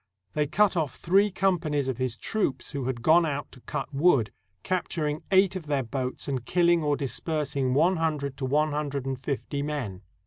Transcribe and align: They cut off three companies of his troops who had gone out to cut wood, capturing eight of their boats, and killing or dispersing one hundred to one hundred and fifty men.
They 0.33 0.47
cut 0.47 0.75
off 0.75 0.95
three 0.95 1.29
companies 1.29 1.87
of 1.87 1.99
his 1.99 2.17
troops 2.17 2.71
who 2.71 2.85
had 2.85 3.03
gone 3.03 3.23
out 3.23 3.51
to 3.51 3.61
cut 3.61 3.93
wood, 3.93 4.31
capturing 4.63 5.21
eight 5.29 5.55
of 5.55 5.67
their 5.67 5.83
boats, 5.83 6.27
and 6.27 6.43
killing 6.43 6.81
or 6.81 6.97
dispersing 6.97 7.75
one 7.75 7.97
hundred 7.97 8.35
to 8.37 8.45
one 8.45 8.71
hundred 8.71 9.05
and 9.05 9.19
fifty 9.19 9.61
men. 9.61 10.01